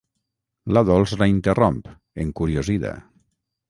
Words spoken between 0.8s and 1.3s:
Dols la